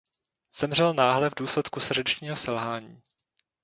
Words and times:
Zemřel 0.59 0.93
náhle 0.93 1.29
v 1.29 1.33
důsledku 1.37 1.79
srdečního 1.79 2.35
selhání. 2.35 3.01